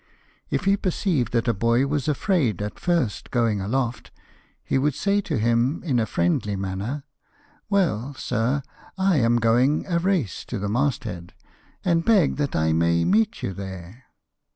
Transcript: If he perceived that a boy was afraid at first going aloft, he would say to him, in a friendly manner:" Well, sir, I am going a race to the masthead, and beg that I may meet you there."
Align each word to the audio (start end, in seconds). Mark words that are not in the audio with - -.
If 0.49 0.65
he 0.65 0.77
perceived 0.77 1.31
that 1.33 1.47
a 1.47 1.53
boy 1.53 1.85
was 1.85 2.07
afraid 2.07 2.59
at 2.63 2.79
first 2.79 3.29
going 3.29 3.61
aloft, 3.61 4.09
he 4.63 4.79
would 4.79 4.95
say 4.95 5.21
to 5.21 5.37
him, 5.37 5.83
in 5.83 5.99
a 5.99 6.07
friendly 6.07 6.55
manner:" 6.55 7.03
Well, 7.69 8.15
sir, 8.15 8.63
I 8.97 9.17
am 9.17 9.35
going 9.35 9.85
a 9.85 9.99
race 9.99 10.43
to 10.45 10.57
the 10.57 10.69
masthead, 10.69 11.35
and 11.85 12.03
beg 12.03 12.37
that 12.37 12.55
I 12.55 12.73
may 12.73 13.05
meet 13.05 13.43
you 13.43 13.53
there." 13.53 14.05